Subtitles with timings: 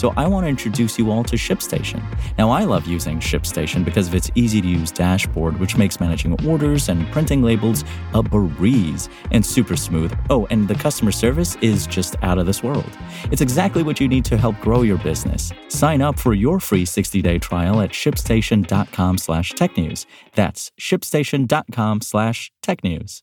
[0.00, 2.02] So I want to introduce you all to ShipStation.
[2.38, 6.42] Now, I love using ShipStation because of its easy to use dashboard, which makes managing
[6.48, 10.18] orders and printing labels a breeze and super smooth.
[10.30, 12.90] Oh, and the customer service is just out of this world.
[13.30, 15.52] It's exactly what you need to help grow your business.
[15.68, 20.06] Sign up for your free 60-day trial at shipstation.com slash technews.
[20.34, 23.20] That's shipstation.com slash technews.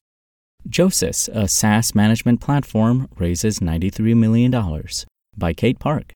[0.69, 4.53] Josys, a SaaS management platform, raises $93 million.
[5.35, 6.13] By Kate Park.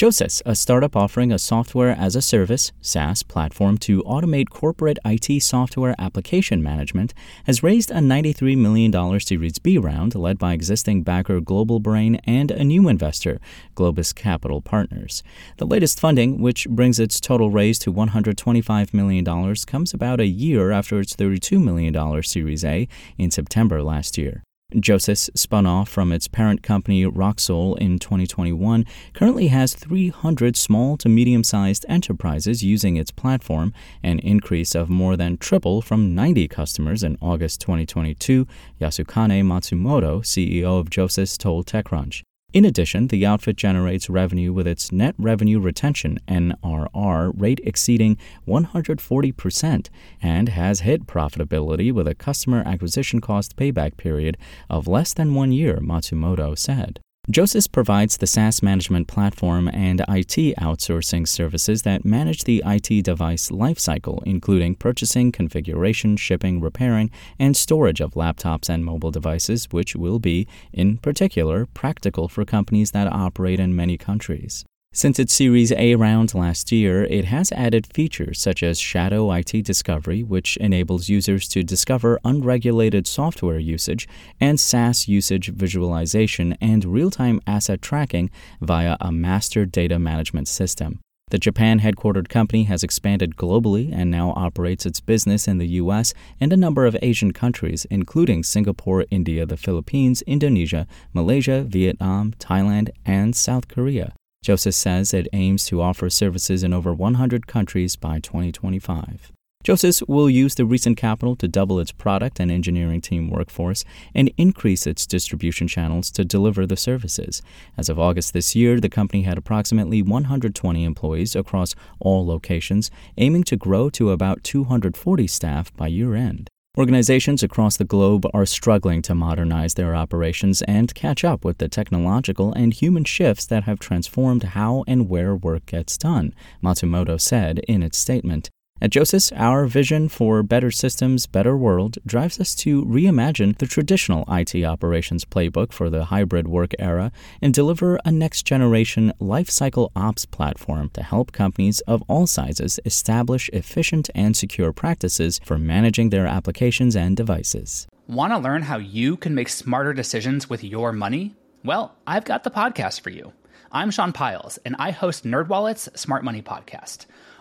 [0.00, 5.42] Josys, a startup offering a software as a service SaaS platform to automate corporate IT
[5.42, 7.12] software application management,
[7.44, 12.50] has raised a $93 million Series B round led by existing backer Global Brain and
[12.50, 13.40] a new investor,
[13.76, 15.22] Globis Capital Partners.
[15.58, 20.70] The latest funding, which brings its total raise to $125 million, comes about a year
[20.70, 24.44] after its $32 million Series A in September last year.
[24.74, 31.08] Josys, spun off from its parent company Raksul in 2021, currently has 300 small to
[31.08, 37.02] medium sized enterprises using its platform, an increase of more than triple from 90 customers
[37.02, 38.46] in August 2022,
[38.80, 42.22] Yasukane Matsumoto, CEO of Josys, told TechCrunch.
[42.52, 48.16] In addition, the outfit generates revenue with its net revenue retention NRR rate exceeding
[48.48, 49.88] 140%
[50.20, 54.36] and has hit profitability with a customer acquisition cost payback period
[54.68, 56.98] of less than 1 year, Matsumoto said.
[57.30, 63.50] Josys provides the SaaS management platform and IT outsourcing services that manage the IT device
[63.50, 67.08] lifecycle, including purchasing, configuration, shipping, repairing,
[67.38, 72.90] and storage of laptops and mobile devices, which will be, in particular, practical for companies
[72.90, 74.64] that operate in many countries.
[74.92, 79.64] Since its Series A round last year, it has added features such as Shadow IT
[79.64, 84.08] Discovery, which enables users to discover unregulated software usage,
[84.40, 88.30] and SaaS usage visualization and real time asset tracking
[88.60, 90.98] via a master data management system.
[91.30, 96.12] The Japan headquartered company has expanded globally and now operates its business in the US
[96.40, 102.90] and a number of Asian countries, including Singapore, India, the Philippines, Indonesia, Malaysia, Vietnam, Thailand,
[103.06, 104.12] and South Korea.
[104.44, 109.32] Josys says it aims to offer services in over 100 countries by 2025.
[109.62, 113.84] Josys will use the recent capital to double its product and engineering team workforce
[114.14, 117.42] and increase its distribution channels to deliver the services.
[117.76, 123.44] As of August this year, the company had approximately 120 employees across all locations, aiming
[123.44, 126.48] to grow to about 240 staff by year end.
[126.78, 131.68] Organizations across the globe are struggling to modernize their operations and catch up with the
[131.68, 136.32] technological and human shifts that have transformed how and where work gets done,
[136.62, 138.50] Matsumoto said in its statement.
[138.82, 144.24] At Josys, our vision for better systems, better world drives us to reimagine the traditional
[144.26, 147.12] IT operations playbook for the hybrid work era
[147.42, 153.50] and deliver a next generation lifecycle ops platform to help companies of all sizes establish
[153.52, 157.86] efficient and secure practices for managing their applications and devices.
[158.06, 161.34] Want to learn how you can make smarter decisions with your money?
[161.62, 163.34] Well, I've got the podcast for you.
[163.72, 167.04] I'm Sean Pyles, and I host NerdWallet's Smart Money Podcast.